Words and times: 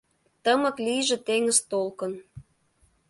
Тымык 0.43 0.77
лийже 0.85 1.17
теҥыз 1.27 1.57
толкын. 1.71 2.13